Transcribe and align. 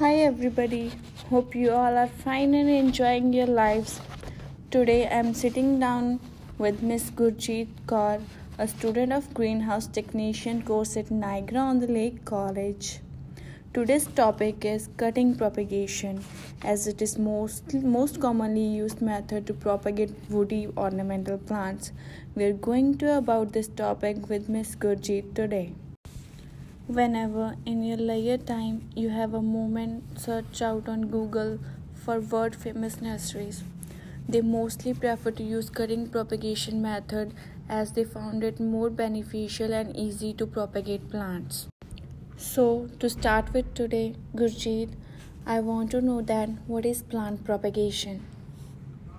Hi 0.00 0.14
everybody, 0.26 0.92
hope 1.28 1.54
you 1.54 1.72
all 1.72 1.94
are 2.02 2.06
fine 2.06 2.54
and 2.54 2.70
enjoying 2.70 3.34
your 3.34 3.46
lives. 3.46 4.00
Today 4.70 5.06
I'm 5.06 5.34
sitting 5.34 5.78
down 5.78 6.20
with 6.56 6.82
Miss 6.82 7.10
Gurjeet 7.10 7.68
Kaur, 7.84 8.22
a 8.56 8.66
student 8.66 9.12
of 9.12 9.34
Greenhouse 9.34 9.86
Technician 9.86 10.62
course 10.62 10.96
at 10.96 11.10
Niagara 11.10 11.58
on 11.58 11.80
the 11.80 11.86
Lake 11.86 12.24
College. 12.24 13.00
Today's 13.74 14.06
topic 14.06 14.64
is 14.64 14.88
cutting 14.96 15.34
propagation 15.34 16.24
as 16.62 16.86
it 16.86 17.02
is 17.02 17.18
most 17.18 17.74
most 17.98 18.22
commonly 18.22 18.66
used 18.78 19.02
method 19.02 19.46
to 19.48 19.58
propagate 19.66 20.16
woody 20.30 20.66
ornamental 20.78 21.36
plants. 21.36 21.92
We're 22.34 22.58
going 22.70 22.96
to 23.04 23.18
about 23.18 23.52
this 23.52 23.68
topic 23.84 24.30
with 24.30 24.48
Miss 24.48 24.74
Gurjeet 24.76 25.34
today. 25.34 25.74
Whenever 26.94 27.54
in 27.64 27.84
your 27.84 27.98
leisure 27.98 28.36
time 28.36 28.90
you 28.96 29.10
have 29.10 29.32
a 29.32 29.40
moment, 29.40 30.18
search 30.18 30.60
out 30.60 30.88
on 30.88 31.02
Google 31.02 31.60
for 31.94 32.18
world 32.18 32.56
famous 32.56 33.00
nurseries. 33.00 33.62
They 34.28 34.40
mostly 34.40 34.94
prefer 34.94 35.30
to 35.30 35.44
use 35.44 35.70
cutting 35.70 36.08
propagation 36.08 36.82
method 36.82 37.32
as 37.68 37.92
they 37.92 38.02
found 38.02 38.42
it 38.42 38.58
more 38.58 38.90
beneficial 38.90 39.72
and 39.72 39.94
easy 39.96 40.32
to 40.34 40.48
propagate 40.48 41.08
plants. 41.08 41.68
So 42.36 42.88
to 42.98 43.08
start 43.08 43.52
with 43.52 43.72
today, 43.72 44.16
Gurjeet, 44.34 44.90
I 45.46 45.60
want 45.60 45.92
to 45.92 46.00
know 46.00 46.22
that 46.22 46.48
what 46.66 46.84
is 46.84 47.04
plant 47.04 47.44
propagation? 47.44 48.26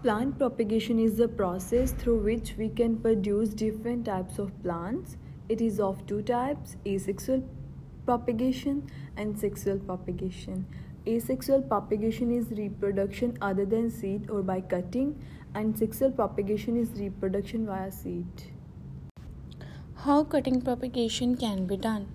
Plant 0.04 0.38
propagation 0.38 1.00
is 1.00 1.16
the 1.16 1.30
process 1.30 1.94
through 1.94 2.20
which 2.20 2.56
we 2.58 2.68
can 2.68 2.98
produce 2.98 3.54
different 3.54 4.04
types 4.04 4.40
of 4.40 4.62
plants. 4.62 5.16
It 5.48 5.62
is 5.62 5.80
of 5.80 6.06
two 6.06 6.22
types 6.22 6.76
asexual 6.86 7.44
propagation 8.12 8.80
and 9.16 9.38
sexual 9.42 9.78
propagation. 9.90 10.66
Asexual 11.08 11.62
propagation 11.74 12.32
is 12.38 12.50
reproduction 12.58 13.38
other 13.50 13.66
than 13.74 13.90
seed 13.90 14.30
or 14.30 14.42
by 14.50 14.60
cutting, 14.74 15.14
and 15.56 15.78
sexual 15.78 16.12
propagation 16.12 16.80
is 16.82 16.90
reproduction 17.04 17.66
via 17.66 17.92
seed. 17.92 18.44
How 20.08 20.24
cutting 20.26 20.62
propagation 20.62 21.38
can 21.38 21.66
be 21.68 21.78
done? 21.78 22.08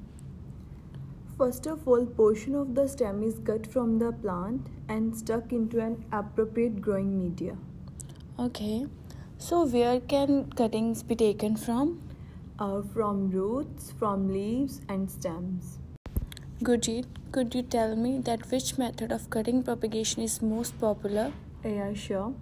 First 1.39 1.67
of 1.67 1.89
all, 1.89 2.05
portion 2.05 2.55
of 2.55 2.75
the 2.75 2.87
stem 2.89 3.23
is 3.23 3.39
cut 3.51 3.67
from 3.67 3.99
the 3.99 4.13
plant 4.13 4.67
and 4.89 5.17
stuck 5.17 5.53
into 5.53 5.81
an 5.81 6.05
appropriate 6.13 6.81
growing 6.83 7.19
media. 7.23 7.57
Okay. 8.39 8.87
So 9.39 9.65
where 9.67 10.01
can 10.01 10.51
cuttings 10.53 11.03
be 11.03 11.17
taken 11.17 11.57
from? 11.57 12.01
uh, 12.59 12.83
from 12.83 13.31
roots, 13.31 13.93
from 13.99 14.29
leaves, 14.29 14.81
and 14.89 15.11
stems. 15.11 15.79
Gurjeet, 16.63 17.05
could 17.33 17.55
you 17.55 17.61
tell 17.61 17.95
me 17.97 18.19
that 18.21 18.51
which 18.51 18.79
method 18.79 19.13
of 19.13 19.29
cutting 19.29 19.63
propagation 19.63 20.23
is 20.23 20.41
most 20.41 20.79
popular? 20.81 21.31
Yeah, 21.63 21.93
sure. 21.93 22.33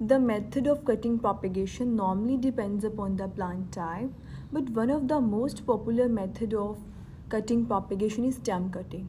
The 0.00 0.18
method 0.18 0.66
of 0.66 0.86
cutting 0.86 1.18
propagation 1.18 1.94
normally 1.94 2.38
depends 2.38 2.82
upon 2.82 3.18
the 3.18 3.28
plant 3.28 3.70
type, 3.70 4.08
but 4.50 4.70
one 4.70 4.88
of 4.88 5.06
the 5.06 5.20
most 5.20 5.66
popular 5.66 6.08
method 6.08 6.54
of 6.54 6.78
cutting 7.28 7.66
propagation 7.66 8.24
is 8.24 8.36
stem 8.36 8.70
cutting. 8.70 9.06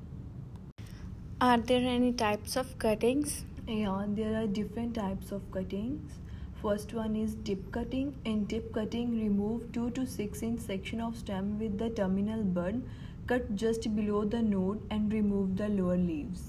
Are 1.40 1.58
there 1.58 1.88
any 1.88 2.12
types 2.12 2.58
of 2.58 2.78
cuttings? 2.80 3.46
Yeah, 3.66 4.04
there 4.10 4.36
are 4.42 4.46
different 4.46 4.96
types 4.96 5.32
of 5.32 5.50
cuttings. 5.52 6.20
First 6.62 6.94
one 6.94 7.16
is 7.16 7.36
dip 7.36 7.72
cutting. 7.72 8.14
In 8.26 8.44
dip 8.44 8.74
cutting, 8.74 9.18
remove 9.18 9.72
2 9.72 9.92
to 9.92 10.06
6 10.06 10.44
inch 10.44 10.60
section 10.60 11.00
of 11.00 11.16
stem 11.16 11.58
with 11.58 11.78
the 11.78 11.90
terminal 11.92 12.44
bud. 12.44 12.82
Cut 13.30 13.56
just 13.56 13.84
below 13.96 14.26
the 14.26 14.42
node 14.42 14.82
and 14.90 15.14
remove 15.14 15.56
the 15.56 15.68
lower 15.70 15.98
leaves. 15.98 16.46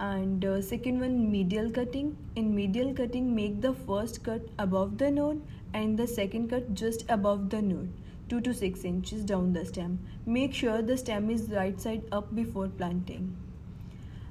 And 0.00 0.42
uh, 0.42 0.62
second 0.62 1.00
one, 1.00 1.30
medial 1.30 1.70
cutting. 1.70 2.16
In 2.34 2.54
medial 2.54 2.94
cutting, 2.94 3.34
make 3.34 3.60
the 3.60 3.74
first 3.74 4.22
cut 4.24 4.40
above 4.58 4.96
the 4.96 5.10
node 5.10 5.42
and 5.74 5.98
the 5.98 6.06
second 6.06 6.48
cut 6.48 6.72
just 6.72 7.04
above 7.10 7.50
the 7.50 7.60
node. 7.60 7.92
2 8.30 8.40
to 8.40 8.54
6 8.54 8.84
inches 8.84 9.22
down 9.22 9.52
the 9.52 9.66
stem. 9.66 9.98
Make 10.24 10.54
sure 10.54 10.80
the 10.80 10.96
stem 10.96 11.28
is 11.28 11.50
right 11.50 11.78
side 11.78 12.04
up 12.10 12.34
before 12.34 12.68
planting. 12.68 13.36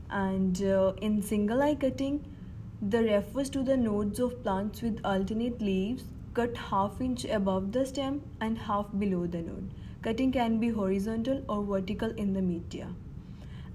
And 0.09 0.63
uh, 0.63 0.93
in 0.99 1.21
single 1.21 1.61
eye 1.61 1.75
cutting, 1.75 2.25
the 2.81 3.03
refers 3.03 3.51
to 3.51 3.61
the 3.61 3.77
nodes 3.77 4.19
of 4.19 4.41
plants 4.41 4.81
with 4.81 4.99
alternate 5.05 5.61
leaves 5.61 6.05
cut 6.33 6.57
half 6.57 6.99
inch 6.99 7.25
above 7.25 7.71
the 7.71 7.85
stem 7.85 8.21
and 8.39 8.57
half 8.57 8.87
below 8.97 9.27
the 9.27 9.43
node. 9.43 9.69
Cutting 10.01 10.31
can 10.31 10.59
be 10.59 10.69
horizontal 10.69 11.43
or 11.47 11.63
vertical 11.63 12.09
in 12.17 12.33
the 12.33 12.41
media. 12.41 12.87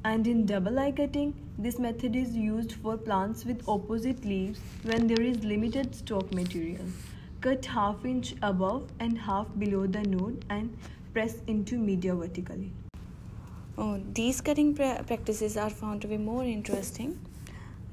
And 0.04 0.26
in 0.26 0.44
double 0.44 0.76
eye 0.80 0.90
cutting, 0.90 1.34
this 1.56 1.78
method 1.78 2.16
is 2.16 2.36
used 2.36 2.72
for 2.72 2.96
plants 2.96 3.44
with 3.44 3.62
opposite 3.68 4.24
leaves 4.24 4.58
when 4.82 5.06
there 5.06 5.20
is 5.20 5.44
limited 5.44 5.94
stock 5.94 6.34
material. 6.34 6.84
Cut 7.40 7.64
half 7.64 8.04
inch 8.04 8.34
above 8.42 8.88
and 8.98 9.16
half 9.16 9.46
below 9.56 9.86
the 9.86 10.02
node 10.02 10.44
and 10.50 10.76
press 11.12 11.36
into 11.46 11.78
media 11.78 12.12
vertically. 12.12 12.72
Oh, 13.78 14.02
these 14.12 14.40
cutting 14.40 14.74
pra- 14.74 15.04
practices 15.06 15.56
are 15.56 15.70
found 15.70 16.02
to 16.02 16.08
be 16.08 16.16
more 16.16 16.42
interesting. 16.42 17.20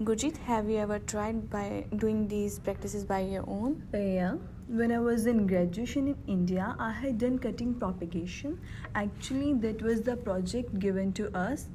Gurjeet, 0.01 0.37
have 0.37 0.67
you 0.67 0.77
ever 0.77 0.97
tried 0.97 1.51
by 1.51 1.85
doing 1.97 2.27
these 2.27 2.57
practices 2.57 3.05
by 3.05 3.19
your 3.19 3.43
own? 3.47 3.83
Uh, 3.93 3.97
yeah. 3.97 4.35
When 4.67 4.93
I 4.93 4.99
was 4.99 5.25
in 5.25 5.45
graduation 5.45 6.07
in 6.07 6.17
India, 6.25 6.73
I 6.79 6.91
had 6.91 7.17
done 7.17 7.37
cutting 7.37 7.73
propagation. 7.73 8.59
Actually, 8.95 9.53
that 9.55 9.81
was 9.81 10.01
the 10.01 10.15
project 10.15 10.79
given 10.79 11.11
to 11.13 11.35
us. 11.37 11.67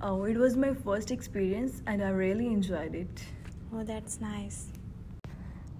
Uh, 0.00 0.22
it 0.22 0.36
was 0.36 0.56
my 0.56 0.72
first 0.72 1.10
experience 1.10 1.82
and 1.86 2.02
I 2.04 2.10
really 2.10 2.46
enjoyed 2.46 2.94
it. 2.94 3.24
Oh, 3.74 3.82
that's 3.82 4.20
nice. 4.20 4.68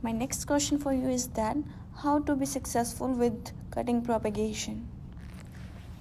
My 0.03 0.10
next 0.10 0.44
question 0.47 0.76
for 0.78 0.93
you 0.93 1.09
is 1.09 1.28
that 1.28 1.56
how 2.03 2.19
to 2.21 2.34
be 2.34 2.47
successful 2.47 3.12
with 3.12 3.53
cutting 3.71 4.03
propagation? 4.03 4.88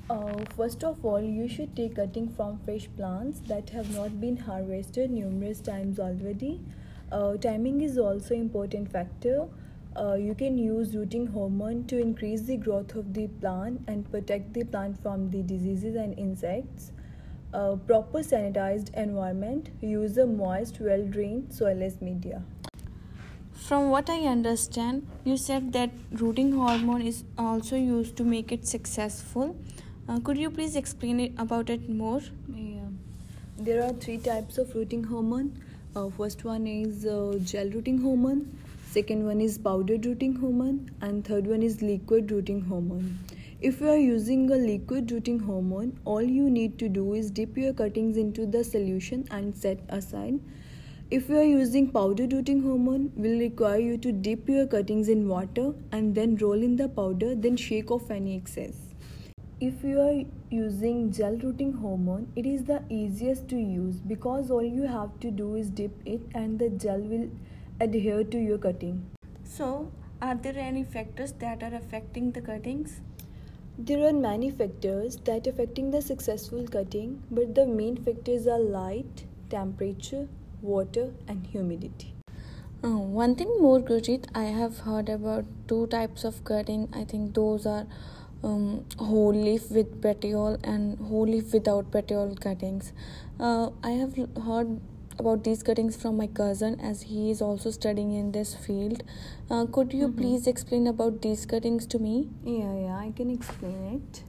Uh, 0.10 0.46
first 0.58 0.84
of 0.84 1.06
all, 1.06 1.22
you 1.22 1.48
should 1.48 1.76
take 1.76 1.96
cutting 1.96 2.28
from 2.30 2.60
fresh 2.66 2.88
plants 2.98 3.40
that 3.48 3.70
have 3.70 3.94
not 3.96 4.20
been 4.20 4.38
harvested 4.38 5.12
numerous 5.12 5.60
times 5.60 6.00
already. 6.00 6.60
Uh, 7.12 7.38
timing 7.38 7.82
is 7.82 8.00
also 8.00 8.34
important 8.34 8.92
factor. 8.92 9.48
Uh, 9.98 10.16
you 10.16 10.36
can 10.36 10.58
use 10.58 10.96
rooting 10.96 11.28
hormone 11.28 11.86
to 11.86 11.98
increase 11.98 12.42
the 12.42 12.58
growth 12.58 12.96
of 12.96 13.14
the 13.14 13.28
plant 13.28 13.82
and 13.88 14.10
protect 14.12 14.54
the 14.54 14.64
plant 14.64 15.02
from 15.02 15.32
the 15.32 15.42
diseases 15.42 15.96
and 15.96 16.18
insects. 16.20 16.92
Uh, 17.54 17.76
proper 17.88 18.20
sanitized 18.20 18.94
environment. 18.96 19.70
Use 19.82 20.18
a 20.18 20.26
moist, 20.26 20.82
well-drained, 20.82 21.50
soilless 21.50 22.02
media. 22.02 22.44
From 23.54 23.90
what 23.90 24.10
I 24.10 24.20
understand, 24.28 25.08
you 25.24 25.38
said 25.38 25.72
that 25.74 25.90
rooting 26.12 26.52
hormone 26.52 27.02
is 27.02 27.24
also 27.38 27.78
used 27.78 28.18
to 28.18 28.24
make 28.24 28.52
it 28.52 28.68
successful. 28.68 29.56
Uh, 30.10 30.20
could 30.20 30.38
you 30.38 30.52
please 30.52 30.76
explain 30.76 31.20
it 31.20 31.32
about 31.38 31.70
it 31.70 31.90
more? 31.90 32.22
Yeah. 32.54 32.82
There 33.58 33.82
are 33.84 33.94
three 33.94 34.18
types 34.18 34.58
of 34.58 34.76
rooting 34.76 35.06
hormone. 35.06 35.58
Uh, 35.96 36.10
first 36.10 36.44
one 36.44 36.68
is 36.68 37.06
uh, 37.06 37.40
gel 37.42 37.70
rooting 37.70 38.02
hormone, 38.02 38.56
second 38.96 39.26
one 39.26 39.42
is 39.42 39.58
powdered 39.58 40.06
rooting 40.06 40.34
hormone, 40.42 40.90
and 41.02 41.26
third 41.28 41.48
one 41.48 41.62
is 41.62 41.82
liquid 41.82 42.32
rooting 42.32 42.62
hormone. 42.62 43.08
If 43.60 43.82
you 43.82 43.90
are 43.90 43.98
using 43.98 44.50
a 44.50 44.56
liquid 44.56 45.12
rooting 45.12 45.40
hormone, 45.40 46.00
all 46.06 46.22
you 46.22 46.50
need 46.50 46.78
to 46.80 46.88
do 46.88 47.14
is 47.14 47.30
dip 47.30 47.58
your 47.58 47.74
cuttings 47.74 48.16
into 48.16 48.46
the 48.46 48.64
solution 48.64 49.26
and 49.32 49.58
set 49.64 49.82
aside. 49.90 50.40
If 51.12 51.28
you 51.28 51.40
are 51.40 51.50
using 51.50 51.90
powder 51.90 52.28
rooting 52.36 52.62
hormone, 52.64 53.12
will 53.18 53.38
require 53.38 53.80
you 53.80 53.98
to 53.98 54.14
dip 54.14 54.48
your 54.48 54.66
cuttings 54.66 55.10
in 55.10 55.28
water 55.28 55.74
and 55.92 56.16
then 56.16 56.38
roll 56.38 56.64
in 56.70 56.78
the 56.78 56.88
powder, 56.88 57.36
then 57.36 57.58
shake 57.58 57.92
off 57.92 58.10
any 58.10 58.38
excess. 58.38 58.78
If 59.60 59.84
you 59.84 60.00
are 60.00 60.24
using 60.52 61.12
gel 61.12 61.36
rooting 61.44 61.74
hormone, 61.74 62.32
it 62.38 62.46
is 62.46 62.64
the 62.64 62.82
easiest 62.90 63.50
to 63.50 63.58
use 63.58 64.00
because 64.14 64.50
all 64.50 64.64
you 64.64 64.88
have 64.88 65.20
to 65.20 65.32
do 65.32 65.56
is 65.56 65.70
dip 65.70 65.92
it 66.06 66.22
and 66.34 66.58
the 66.58 66.70
gel 66.70 67.00
will 67.00 67.30
adhere 67.80 68.24
to 68.24 68.38
your 68.38 68.58
cutting. 68.58 69.06
So, 69.44 69.92
are 70.22 70.36
there 70.36 70.58
any 70.58 70.84
factors 70.84 71.34
that 71.34 71.62
are 71.62 71.76
affecting 71.76 72.32
the 72.32 72.42
cuttings? 72.42 73.02
There 73.78 74.08
are 74.08 74.14
many 74.14 74.50
factors 74.50 75.18
that 75.26 75.48
affecting 75.48 75.92
the 75.92 76.02
successful 76.02 76.66
cutting, 76.68 77.24
but 77.30 77.54
the 77.54 77.66
main 77.66 77.98
factors 77.98 78.48
are 78.48 78.60
light, 78.60 79.26
temperature, 79.50 80.28
water 80.62 81.12
and 81.28 81.46
humidity. 81.46 82.14
Oh, 82.84 82.98
one 83.00 83.36
thing 83.36 83.58
more, 83.60 83.80
Gurjeet, 83.80 84.26
I 84.34 84.44
have 84.44 84.80
heard 84.80 85.10
about 85.10 85.46
two 85.68 85.88
types 85.88 86.24
of 86.24 86.44
cutting. 86.44 86.88
I 86.94 87.04
think 87.04 87.34
those 87.34 87.66
are 87.66 87.86
um, 88.44 88.86
whole 88.98 89.34
leaf 89.34 89.72
with 89.72 90.02
petiole 90.02 90.58
and 90.64 90.98
whole 91.00 91.26
leaf 91.26 91.52
without 91.52 91.92
petiole 91.92 92.36
cuttings. 92.36 92.94
Uh, 93.40 93.72
I 93.84 93.92
have 93.92 94.16
heard 94.46 94.80
about 95.20 95.44
these 95.44 95.64
cuttings 95.64 95.96
from 95.96 96.18
my 96.18 96.28
cousin 96.28 96.80
as 96.80 97.02
he 97.04 97.32
is 97.32 97.42
also 97.42 97.72
studying 97.72 98.12
in 98.14 98.32
this 98.32 98.54
field. 98.54 99.04
Uh, 99.50 99.66
could 99.78 99.94
you 99.94 100.08
Mhm. 100.08 100.18
please 100.18 100.48
explain 100.48 100.88
about 100.88 101.22
these 101.22 101.46
cuttings 101.46 101.86
to 101.96 102.00
me? 102.00 102.14
Yeah, 102.44 102.74
yeah, 102.86 102.98
I 102.98 103.12
can 103.12 103.30
explain 103.30 103.84
it. 103.96 104.24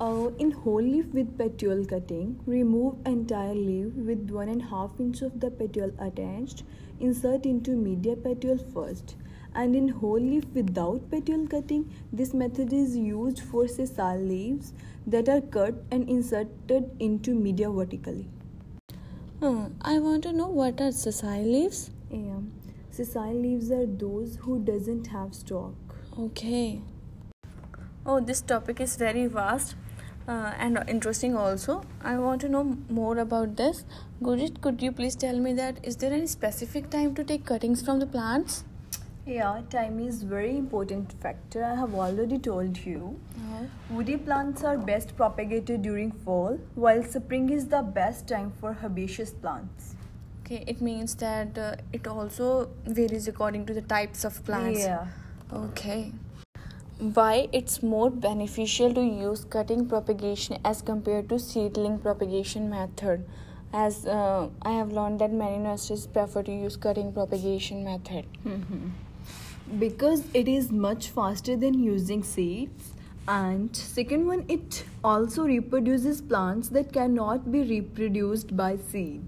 Uh, 0.00 0.30
in 0.38 0.50
whole 0.50 0.82
leaf 0.82 1.12
with 1.12 1.36
petiole 1.38 1.84
cutting, 1.84 2.28
remove 2.46 2.94
entire 3.06 3.54
leaf 3.54 3.94
with 4.10 4.30
one 4.30 4.48
and 4.48 4.62
half 4.62 4.98
inch 4.98 5.20
of 5.22 5.40
the 5.40 5.50
petiole 5.50 5.92
attached. 5.98 6.62
Insert 7.00 7.44
into 7.44 7.76
media 7.76 8.16
petiole 8.16 8.58
first. 8.76 9.16
And 9.54 9.74
in 9.76 9.88
whole 9.88 10.20
leaf 10.20 10.44
without 10.54 11.10
petiole 11.10 11.46
cutting, 11.46 11.86
this 12.12 12.32
method 12.32 12.72
is 12.72 12.96
used 12.96 13.40
for 13.40 13.68
sessile 13.68 14.20
leaves 14.20 14.72
that 15.06 15.28
are 15.28 15.40
cut 15.40 15.74
and 15.90 16.08
inserted 16.08 16.90
into 16.98 17.34
media 17.34 17.70
vertically. 17.70 18.28
Uh, 19.42 19.70
I 19.80 19.98
want 19.98 20.22
to 20.24 20.32
know 20.32 20.48
what 20.48 20.82
are 20.82 20.92
sessile 20.92 21.42
leaves. 21.42 21.90
Yeah. 22.10 22.40
Sessile 22.90 23.40
leaves 23.40 23.70
are 23.70 23.86
those 23.86 24.36
who 24.42 24.58
doesn't 24.58 25.06
have 25.06 25.34
stalk. 25.34 25.74
Okay. 26.18 26.82
Oh, 28.04 28.20
this 28.20 28.42
topic 28.42 28.80
is 28.80 28.96
very 28.96 29.26
vast 29.26 29.76
uh, 30.28 30.52
and 30.58 30.84
interesting 30.88 31.38
also. 31.38 31.82
I 32.02 32.18
want 32.18 32.42
to 32.42 32.50
know 32.50 32.76
more 32.90 33.16
about 33.16 33.56
this. 33.56 33.86
Gurjit, 34.22 34.60
could 34.60 34.82
you 34.82 34.92
please 34.92 35.16
tell 35.16 35.38
me 35.38 35.54
that 35.54 35.78
is 35.82 35.96
there 35.96 36.12
any 36.12 36.26
specific 36.26 36.90
time 36.90 37.14
to 37.14 37.24
take 37.24 37.46
cuttings 37.46 37.80
from 37.80 37.98
the 37.98 38.06
plants? 38.06 38.64
Yeah, 39.30 39.60
time 39.70 40.00
is 40.00 40.24
very 40.24 40.56
important 40.58 41.12
factor. 41.22 41.62
I 41.64 41.76
have 41.76 41.94
already 41.94 42.36
told 42.36 42.78
you. 42.78 43.16
Uh, 43.38 43.66
Woody 43.88 44.16
plants 44.16 44.64
are 44.64 44.76
best 44.76 45.16
propagated 45.16 45.82
during 45.82 46.10
fall, 46.10 46.58
while 46.74 47.04
spring 47.04 47.50
is 47.50 47.68
the 47.68 47.82
best 47.82 48.26
time 48.26 48.52
for 48.60 48.72
herbaceous 48.82 49.30
plants. 49.30 49.94
okay, 50.40 50.64
it 50.66 50.80
means 50.80 51.14
that 51.22 51.56
uh, 51.56 51.76
it 51.92 52.08
also 52.08 52.70
varies 52.86 53.28
according 53.28 53.66
to 53.66 53.72
the 53.78 53.82
types 53.92 54.24
of 54.24 54.44
plants. 54.44 54.80
Yeah. 54.80 55.06
Okay. 55.52 56.12
Why 56.98 57.48
it's 57.52 57.82
more 57.84 58.10
beneficial 58.10 58.92
to 58.94 59.00
use 59.00 59.44
cutting 59.44 59.86
propagation 59.88 60.58
as 60.64 60.82
compared 60.82 61.28
to 61.28 61.38
seedling 61.38 62.00
propagation 62.00 62.68
method? 62.68 63.24
As 63.72 64.04
uh, 64.06 64.48
I 64.62 64.72
have 64.72 64.90
learned 64.90 65.20
that 65.20 65.32
many 65.32 65.58
nurseries 65.58 66.08
prefer 66.08 66.42
to 66.42 66.52
use 66.52 66.76
cutting 66.76 67.12
propagation 67.12 67.84
method. 67.84 68.26
Because 69.78 70.24
it 70.34 70.48
is 70.48 70.72
much 70.72 71.08
faster 71.08 71.56
than 71.56 71.82
using 71.82 72.22
seeds. 72.22 72.92
And 73.28 73.74
second 73.76 74.26
one, 74.26 74.44
it 74.48 74.84
also 75.04 75.44
reproduces 75.44 76.20
plants 76.20 76.68
that 76.70 76.92
cannot 76.92 77.52
be 77.52 77.62
reproduced 77.62 78.56
by 78.56 78.76
seed. 78.76 79.24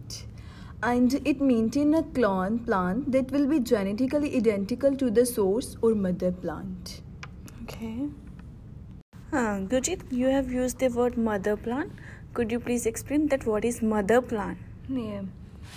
And 0.83 1.15
it 1.25 1.41
maintain 1.41 1.95
a 1.95 2.03
clone 2.03 2.59
plant 2.59 3.13
that 3.13 3.31
will 3.31 3.47
be 3.47 3.61
genetically 3.61 4.37
identical 4.37 4.97
to 4.97 5.11
the 5.11 5.25
source 5.25 5.77
or 5.81 5.95
mother 5.95 6.33
plant. 6.33 7.03
Okay. 7.63 8.09
Uh, 9.33 9.61
Gurjit, 9.61 10.01
you 10.11 10.27
have 10.27 10.51
used 10.51 10.81
the 10.81 10.89
word 10.89 11.17
mother 11.17 11.57
plant. 11.57 11.93
Could 12.35 12.51
you 12.51 12.59
please 12.59 12.87
explain 12.87 13.29
that 13.29 13.47
what 13.47 13.65
is 13.65 13.81
mother 13.81 14.21
plant? 14.21 14.59
Yeah. 14.89 15.23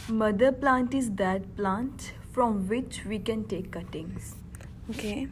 Mother 0.09 0.51
plant 0.51 0.95
is 0.95 1.11
that 1.11 1.55
plant 1.55 2.13
from 2.31 2.67
which 2.67 3.05
we 3.05 3.19
can 3.19 3.43
take 3.43 3.71
cuttings. 3.71 4.35
Okay. 4.89 5.27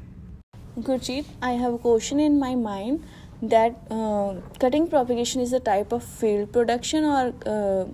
Gurjit, 0.79 1.25
I 1.39 1.51
have 1.51 1.73
a 1.75 1.77
question 1.77 2.19
in 2.19 2.39
my 2.39 2.55
mind 2.55 3.03
that 3.43 3.75
uh, 3.91 4.35
cutting 4.59 4.87
propagation 4.87 5.41
is 5.41 5.53
a 5.53 5.59
type 5.59 5.91
of 5.91 6.03
field 6.03 6.51
production 6.51 7.03
or 7.03 7.33
uh, 7.45 7.85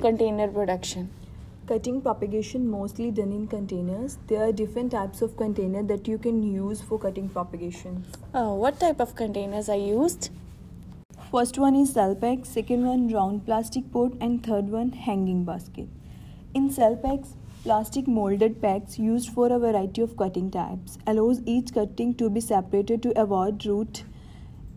container 0.00 0.46
production. 0.46 1.10
Cutting 1.66 2.00
propagation 2.00 2.70
mostly 2.70 3.10
done 3.10 3.32
in 3.32 3.48
containers. 3.48 4.18
There 4.28 4.42
are 4.42 4.52
different 4.52 4.92
types 4.92 5.20
of 5.20 5.36
container 5.36 5.82
that 5.82 6.06
you 6.06 6.18
can 6.18 6.42
use 6.42 6.80
for 6.80 7.00
cutting 7.00 7.28
propagation. 7.28 8.04
Uh, 8.32 8.52
what 8.52 8.78
type 8.78 9.00
of 9.00 9.16
containers 9.16 9.68
are 9.68 9.76
used? 9.76 10.30
First 11.32 11.58
one 11.58 11.74
is 11.74 11.94
cell 11.94 12.14
pack, 12.14 12.46
second 12.46 12.86
one 12.86 13.08
round 13.12 13.44
plastic 13.44 13.92
pot, 13.92 14.12
and 14.20 14.46
third 14.46 14.70
one 14.70 14.92
hanging 14.92 15.44
basket. 15.44 15.88
In 16.54 16.70
cell 16.70 16.96
packs, 16.96 17.34
plastic 17.68 18.06
molded 18.08 18.62
packs 18.62 18.98
used 18.98 19.28
for 19.34 19.52
a 19.52 19.58
variety 19.58 20.00
of 20.00 20.16
cutting 20.16 20.50
types 20.50 20.96
allows 21.06 21.40
each 21.44 21.72
cutting 21.74 22.14
to 22.14 22.30
be 22.30 22.40
separated 22.40 23.02
to 23.02 23.10
avoid 23.20 23.66
root 23.66 24.04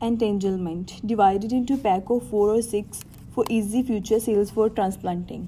entanglement. 0.02 1.00
Divided 1.08 1.54
into 1.54 1.78
pack 1.78 2.10
of 2.10 2.28
four 2.30 2.50
or 2.50 2.62
six 2.62 3.00
for 3.34 3.46
easy 3.48 3.82
future 3.82 4.20
sales 4.20 4.52
for 4.52 4.70
transplanting. 4.70 5.48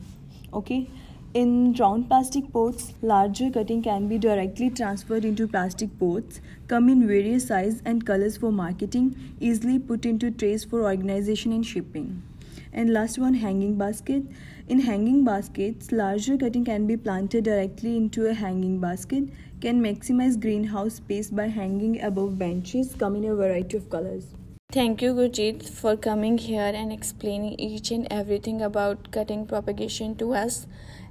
Okay. 0.54 0.88
In 1.34 1.74
round 1.74 2.08
plastic 2.08 2.50
pots, 2.54 2.94
larger 3.02 3.50
cutting 3.50 3.84
can 3.84 4.08
be 4.08 4.18
directly 4.18 4.70
transferred 4.70 5.26
into 5.26 5.46
plastic 5.46 6.00
pots, 6.00 6.40
come 6.70 6.88
in 6.88 7.06
various 7.06 7.48
size 7.48 7.82
and 7.84 8.06
colors 8.06 8.38
for 8.38 8.54
marketing, 8.54 9.18
easily 9.42 9.80
put 9.80 10.06
into 10.06 10.32
trays 10.32 10.64
for 10.64 10.84
organization 10.84 11.52
and 11.52 11.66
shipping. 11.66 12.22
And 12.74 12.92
last 12.92 13.20
one, 13.20 13.36
hanging 13.36 13.78
basket. 13.78 14.24
In 14.68 14.80
hanging 14.80 15.24
baskets, 15.24 15.92
larger 15.92 16.38
cutting 16.38 16.66
can 16.66 16.88
be 16.88 16.98
planted 16.98 17.44
directly 17.44 17.96
into 17.98 18.26
a 18.26 18.34
hanging 18.34 18.80
basket, 18.80 19.26
can 19.62 19.82
maximize 19.82 20.40
greenhouse 20.40 20.96
space 20.96 21.30
by 21.30 21.48
hanging 21.48 22.02
above 22.02 22.40
benches, 22.40 22.96
come 22.98 23.16
in 23.16 23.26
a 23.26 23.36
variety 23.36 23.78
of 23.78 23.90
colors. 23.90 24.34
Thank 24.72 25.04
you, 25.04 25.14
Gurjit, 25.14 25.70
for 25.70 25.96
coming 25.96 26.40
here 26.40 26.72
and 26.74 26.92
explaining 26.92 27.60
each 27.60 27.92
and 27.92 28.08
everything 28.10 28.62
about 28.62 29.12
cutting 29.12 29.46
propagation 29.46 30.16
to 30.16 30.34
us. 30.34 30.66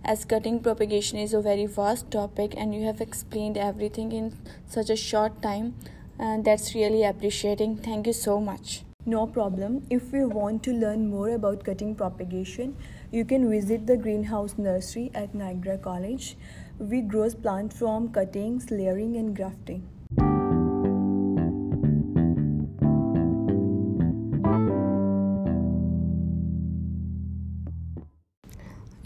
As 0.04 0.24
cutting 0.24 0.58
propagation 0.58 1.18
is 1.18 1.32
a 1.32 1.40
very 1.40 1.66
vast 1.66 2.10
topic, 2.10 2.54
and 2.56 2.74
you 2.74 2.84
have 2.86 3.00
explained 3.00 3.56
everything 3.56 4.10
in 4.10 4.36
such 4.66 4.90
a 4.90 4.96
short 4.96 5.40
time, 5.40 5.76
and 6.18 6.44
that's 6.44 6.74
really 6.74 7.04
appreciating. 7.04 7.76
Thank 7.76 8.08
you 8.08 8.12
so 8.12 8.40
much. 8.40 8.82
No 9.04 9.26
problem. 9.26 9.86
If 9.90 10.12
you 10.12 10.28
want 10.28 10.62
to 10.64 10.72
learn 10.72 11.08
more 11.08 11.30
about 11.30 11.62
cutting 11.62 11.94
propagation, 11.94 12.76
you 13.12 13.24
can 13.24 13.48
visit 13.48 13.86
the 13.86 13.96
greenhouse 13.96 14.56
nursery 14.58 15.10
at 15.14 15.34
Niagara 15.34 15.78
College. 15.78 16.36
We 16.78 17.00
grow 17.02 17.28
plants 17.30 17.78
from 17.78 18.12
cuttings, 18.12 18.70
layering, 18.70 19.16
and 19.16 19.36
grafting. 19.36 19.88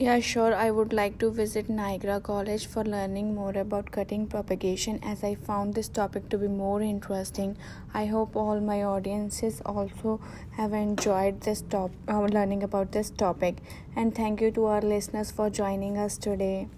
Yeah, 0.07 0.21
sure. 0.21 0.55
I 0.55 0.71
would 0.71 0.93
like 0.93 1.19
to 1.19 1.31
visit 1.31 1.69
Niagara 1.69 2.21
College 2.21 2.67
for 2.67 2.85
learning 2.85 3.35
more 3.35 3.51
about 3.59 3.91
cutting 3.91 4.27
propagation 4.29 5.01
as 5.03 5.25
I 5.25 5.35
found 5.35 5.75
this 5.75 5.89
topic 5.89 6.29
to 6.29 6.39
be 6.39 6.47
more 6.47 6.81
interesting. 6.81 7.57
I 7.93 8.05
hope 8.07 8.37
all 8.37 8.61
my 8.61 8.85
audiences 8.85 9.61
also 9.67 10.21
have 10.53 10.73
enjoyed 10.75 11.41
this 11.41 11.63
top 11.63 11.91
uh, 12.09 12.21
learning 12.21 12.63
about 12.63 12.93
this 12.93 13.11
topic 13.11 13.57
and 13.97 14.15
thank 14.15 14.41
you 14.41 14.53
to 14.53 14.67
our 14.67 14.81
listeners 14.81 15.33
for 15.33 15.51
joining 15.51 15.99
us 15.99 16.17
today. 16.17 16.69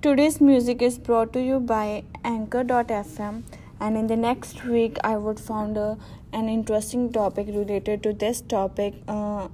Today's 0.00 0.40
music 0.40 0.80
is 0.80 0.98
brought 0.98 1.34
to 1.34 1.42
you 1.42 1.60
by 1.60 2.04
anchor.fm 2.24 3.42
and 3.78 3.96
in 3.98 4.06
the 4.06 4.16
next 4.16 4.64
week 4.64 4.96
I 5.04 5.18
would 5.18 5.38
found 5.38 5.76
a, 5.76 5.98
an 6.32 6.48
interesting 6.48 7.12
topic 7.12 7.48
related 7.48 8.02
to 8.04 8.14
this 8.14 8.40
topic. 8.40 8.94
Uh, 9.06 9.48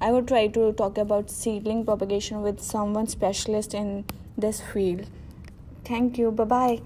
I 0.00 0.10
would 0.12 0.26
try 0.28 0.48
to 0.48 0.72
talk 0.72 0.98
about 0.98 1.30
seedling 1.30 1.84
propagation 1.84 2.42
with 2.42 2.60
someone 2.60 3.06
specialist 3.06 3.74
in 3.74 4.04
this 4.36 4.60
field. 4.60 5.06
Thank 5.84 6.18
you. 6.18 6.30
Bye 6.30 6.44
bye. 6.44 6.80